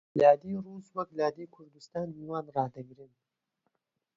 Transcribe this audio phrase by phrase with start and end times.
[0.19, 3.11] لادێی ڕووس وەک لادێی کوردستان میوان ڕادەگرن